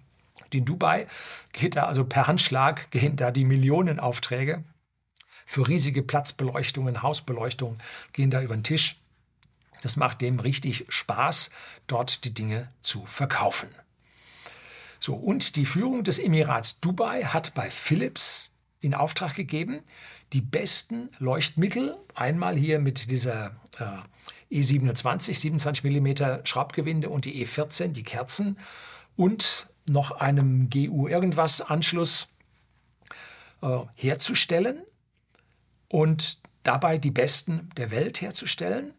[0.53, 1.07] in Dubai
[1.53, 4.65] geht da also per Handschlag, gehen da die Millionenaufträge
[5.45, 7.79] für riesige Platzbeleuchtungen, Hausbeleuchtungen,
[8.13, 8.97] gehen da über den Tisch.
[9.83, 11.51] Das macht dem richtig Spaß,
[11.87, 13.69] dort die Dinge zu verkaufen.
[15.01, 19.83] So, und die Führung des Emirats Dubai hat bei Philips in Auftrag gegeben,
[20.33, 23.87] die besten Leuchtmittel, einmal hier mit dieser äh,
[24.51, 28.59] E27, 27 mm Schraubgewinde und die E14, die Kerzen,
[29.17, 32.29] und noch einem GU irgendwas Anschluss
[33.63, 34.83] äh, herzustellen
[35.89, 38.95] und dabei die besten der Welt herzustellen.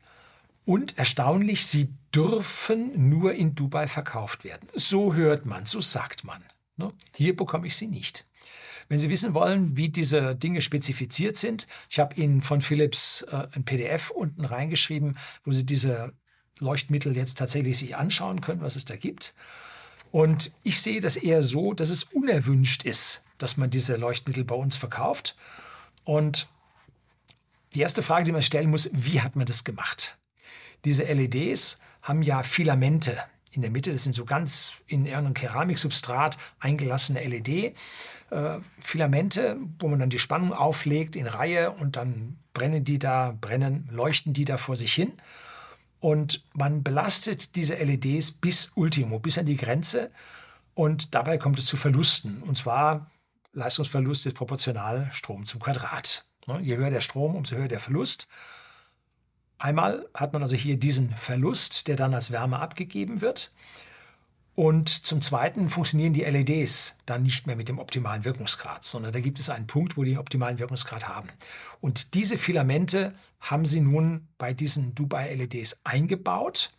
[0.65, 4.67] Und erstaunlich, sie dürfen nur in Dubai verkauft werden.
[4.73, 6.43] So hört man, so sagt man.
[6.77, 6.91] Ne?
[7.15, 8.25] Hier bekomme ich sie nicht.
[8.89, 13.47] Wenn Sie wissen wollen, wie diese Dinge spezifiziert sind, ich habe Ihnen von Philips äh,
[13.51, 16.13] ein PDF unten reingeschrieben, wo Sie diese
[16.57, 19.35] Leuchtmittel jetzt tatsächlich sich anschauen können, was es da gibt.
[20.11, 24.55] Und ich sehe das eher so, dass es unerwünscht ist, dass man diese Leuchtmittel bei
[24.55, 25.35] uns verkauft.
[26.03, 26.47] Und
[27.75, 30.17] die erste Frage, die man stellen muss, wie hat man das gemacht?
[30.83, 33.19] Diese LEDs haben ja Filamente
[33.51, 33.91] in der Mitte.
[33.91, 40.51] Das sind so ganz in irgendeinem Keramiksubstrat eingelassene LED-Filamente, äh, wo man dann die Spannung
[40.53, 45.13] auflegt in Reihe und dann brennen die da, brennen, leuchten die da vor sich hin.
[45.99, 50.09] Und man belastet diese LEDs bis Ultimo, bis an die Grenze.
[50.73, 52.41] Und dabei kommt es zu Verlusten.
[52.43, 53.11] Und zwar
[53.53, 56.25] Leistungsverlust ist proportional Strom zum Quadrat.
[56.47, 58.27] Ne, je höher der Strom, umso höher der Verlust.
[59.59, 63.51] Einmal hat man also hier diesen Verlust, der dann als Wärme abgegeben wird.
[64.55, 69.19] Und zum Zweiten funktionieren die LEDs dann nicht mehr mit dem optimalen Wirkungsgrad, sondern da
[69.19, 71.29] gibt es einen Punkt, wo die optimalen Wirkungsgrad haben.
[71.79, 76.73] Und diese Filamente haben sie nun bei diesen Dubai-LEDs eingebaut.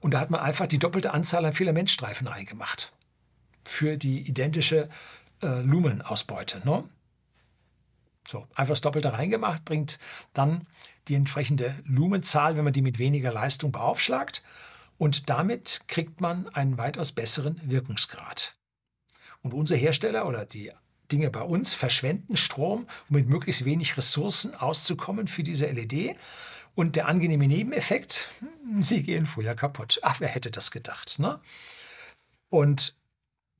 [0.00, 2.92] Und da hat man einfach die doppelte Anzahl an Filamentstreifen reingemacht.
[3.64, 4.88] Für die identische
[5.42, 6.62] äh, Lumenausbeute.
[6.64, 6.84] Ne?
[8.30, 9.98] So, einfach das Doppelte reingemacht, bringt
[10.34, 10.64] dann
[11.08, 14.44] die entsprechende Lumenzahl, wenn man die mit weniger Leistung beaufschlagt.
[14.98, 18.54] Und damit kriegt man einen weitaus besseren Wirkungsgrad.
[19.42, 20.70] Und unser Hersteller oder die
[21.10, 26.16] Dinge bei uns verschwenden Strom, um mit möglichst wenig Ressourcen auszukommen für diese LED.
[26.76, 29.98] Und der angenehme Nebeneffekt, hm, sie gehen früher kaputt.
[30.02, 31.18] Ach, wer hätte das gedacht?
[31.18, 31.40] Ne?
[32.48, 32.94] Und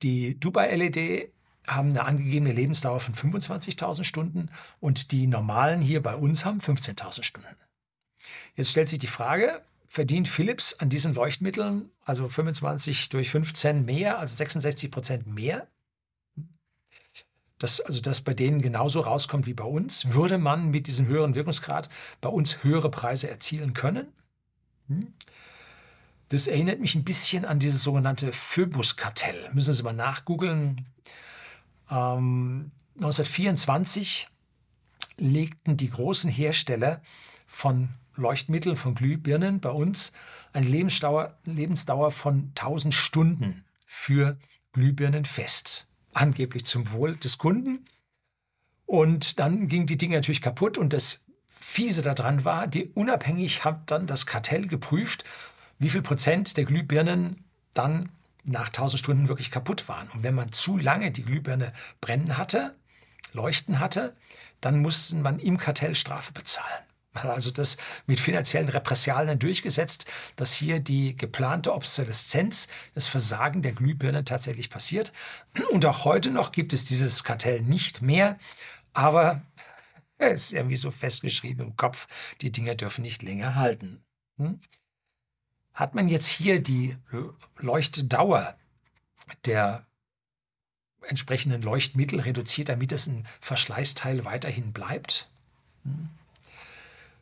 [0.01, 1.33] die Dubai-LED
[1.67, 7.23] haben eine angegebene Lebensdauer von 25.000 Stunden und die normalen hier bei uns haben 15.000
[7.23, 7.55] Stunden.
[8.55, 14.19] Jetzt stellt sich die Frage, verdient Philips an diesen Leuchtmitteln also 25 durch 15 mehr,
[14.19, 15.67] also 66 Prozent mehr?
[17.57, 21.35] Das, also das bei denen genauso rauskommt wie bei uns, würde man mit diesem höheren
[21.35, 24.11] Wirkungsgrad bei uns höhere Preise erzielen können?
[24.87, 25.13] Hm?
[26.29, 29.49] Das erinnert mich ein bisschen an dieses sogenannte Phoebus-Kartell.
[29.53, 30.83] Müssen Sie mal nachgoogeln.
[31.91, 34.29] Ähm, 1924
[35.17, 37.01] legten die großen Hersteller
[37.45, 40.13] von Leuchtmitteln, von Glühbirnen bei uns
[40.53, 44.37] eine Lebensdauer, Lebensdauer von 1000 Stunden für
[44.73, 45.87] Glühbirnen fest.
[46.13, 47.85] Angeblich zum Wohl des Kunden.
[48.85, 53.91] Und dann gingen die Dinge natürlich kaputt und das Fiese daran war, die unabhängig hat
[53.91, 55.23] dann das Kartell geprüft,
[55.79, 58.09] wie viel Prozent der Glühbirnen dann
[58.43, 60.09] nach 1000 Stunden wirklich kaputt waren.
[60.09, 62.75] Und wenn man zu lange die Glühbirne brennen hatte,
[63.33, 64.15] leuchten hatte,
[64.59, 66.83] dann musste man im Kartell Strafe bezahlen.
[67.13, 67.75] Also das
[68.07, 70.05] mit finanziellen Repressalien durchgesetzt,
[70.37, 75.11] dass hier die geplante Obsoleszenz, das Versagen der Glühbirne tatsächlich passiert.
[75.71, 78.39] Und auch heute noch gibt es dieses Kartell nicht mehr,
[78.93, 79.41] aber
[80.17, 82.07] es ist irgendwie so festgeschrieben im Kopf,
[82.39, 84.05] die Dinger dürfen nicht länger halten.
[84.37, 84.61] Hm?
[85.73, 86.97] Hat man jetzt hier die
[87.57, 88.55] Leuchtdauer
[89.45, 89.85] der
[91.01, 95.29] entsprechenden Leuchtmittel reduziert, damit es ein Verschleißteil weiterhin bleibt?
[95.83, 96.09] Hm?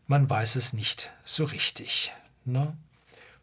[0.08, 2.12] Man weiß es nicht so richtig.
[2.44, 2.76] Ne?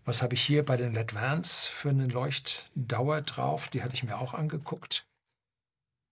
[0.05, 3.69] Was habe ich hier bei den LED Vans für eine Leuchtdauer drauf?
[3.69, 5.07] Die hatte ich mir auch angeguckt.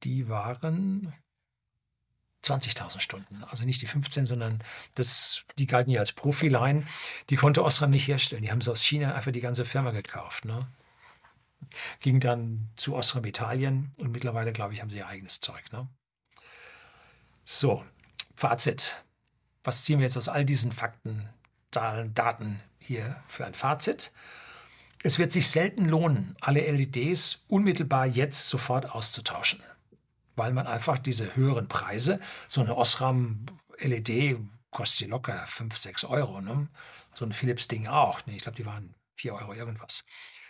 [0.05, 1.13] Die waren
[2.45, 3.43] 20.000 Stunden.
[3.45, 4.63] Also nicht die 15, sondern
[4.95, 6.85] das, die galten ja als Profiline.
[7.31, 8.43] Die konnte Osram nicht herstellen.
[8.43, 10.45] Die haben sie aus China einfach die ganze Firma gekauft.
[10.45, 10.67] Ne?
[12.01, 15.73] Ging dann zu Osram Italien und mittlerweile, glaube ich, haben sie ihr eigenes Zeug.
[15.73, 15.89] Ne?
[17.45, 17.85] So,
[18.35, 19.03] Fazit.
[19.63, 21.29] Was ziehen wir jetzt aus all diesen Fakten,
[21.71, 24.13] Zahlen, Daten hier für ein Fazit?
[25.03, 29.63] Es wird sich selten lohnen, alle LEDs unmittelbar jetzt sofort auszutauschen
[30.37, 33.47] weil man einfach diese höheren Preise, so eine Osram
[33.79, 34.39] LED
[34.71, 36.41] kostet sie locker 5, 6 Euro.
[36.41, 36.69] Ne?
[37.15, 38.25] So ein Philips-Ding auch.
[38.27, 38.37] Ne?
[38.37, 40.05] Ich glaube, die waren 4 Euro irgendwas.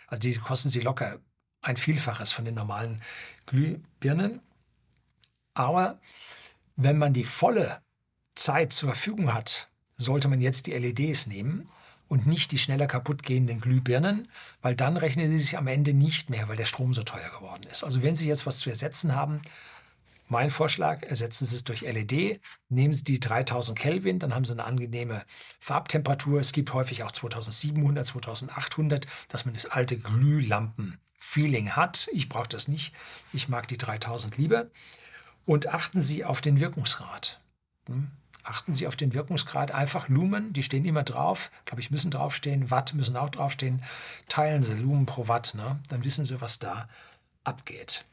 [0.07, 1.19] Also die kosten sie locker
[1.61, 3.01] ein Vielfaches von den normalen
[3.45, 4.41] Glühbirnen.
[5.53, 5.99] Aber
[6.75, 7.81] wenn man die volle
[8.35, 11.69] Zeit zur Verfügung hat, sollte man jetzt die LEDs nehmen
[12.07, 14.27] und nicht die schneller kaputt gehenden Glühbirnen,
[14.61, 17.63] weil dann rechnen sie sich am Ende nicht mehr, weil der Strom so teuer geworden
[17.71, 17.83] ist.
[17.83, 19.41] Also wenn Sie jetzt was zu ersetzen haben,
[20.27, 24.53] mein Vorschlag, ersetzen Sie es durch LED, nehmen Sie die 3000 Kelvin, dann haben Sie
[24.53, 25.23] eine angenehme
[25.59, 26.39] Farbtemperatur.
[26.39, 32.09] Es gibt häufig auch 2700, 2800, dass man das alte Glühlampen-Feeling hat.
[32.11, 32.95] Ich brauche das nicht.
[33.33, 34.67] Ich mag die 3000 lieber.
[35.45, 37.39] Und achten Sie auf den Wirkungsgrad.
[37.87, 38.09] Hm?
[38.43, 39.71] Achten Sie auf den Wirkungsgrad.
[39.71, 41.51] Einfach Lumen, die stehen immer drauf.
[41.65, 42.71] Glaube ich, müssen draufstehen.
[42.71, 43.83] Watt müssen auch draufstehen.
[44.27, 45.53] Teilen Sie Lumen pro Watt.
[45.55, 45.79] Ne?
[45.89, 46.89] Dann wissen Sie, was da
[47.43, 48.05] abgeht.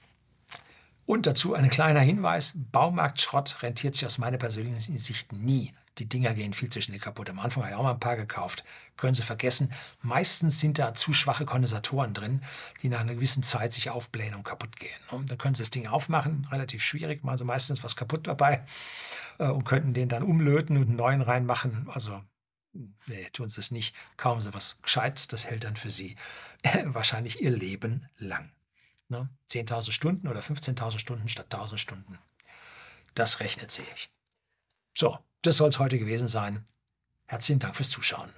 [1.13, 5.75] Und dazu ein kleiner Hinweis, Baumarktschrott rentiert sich aus meiner persönlichen Sicht nie.
[5.99, 7.29] Die Dinger gehen viel zu schnell kaputt.
[7.29, 8.65] Am Anfang habe ich auch mal ein paar gekauft.
[8.97, 9.71] Können Sie vergessen.
[10.01, 12.41] Meistens sind da zu schwache Kondensatoren drin,
[12.81, 14.99] die nach einer gewissen Zeit sich aufblähen und kaputt gehen.
[15.11, 16.49] Und dann können Sie das Ding aufmachen.
[16.51, 17.23] Relativ schwierig.
[17.23, 18.65] Machen Sie meistens was kaputt dabei
[19.39, 21.91] äh, und könnten den dann umlöten und einen neuen reinmachen.
[21.93, 22.23] Also,
[22.73, 23.95] nee, tun Sie es nicht.
[24.17, 25.29] Kaufen Sie was Gescheites.
[25.29, 26.17] Das hält dann für Sie
[26.87, 28.51] wahrscheinlich Ihr Leben lang.
[29.13, 29.29] Ne?
[29.51, 32.19] 10.000 Stunden oder 15.000 Stunden statt 1.000 Stunden.
[33.15, 34.11] Das rechnet sich.
[34.95, 36.65] So, das soll es heute gewesen sein.
[37.27, 38.33] Herzlichen Dank fürs Zuschauen.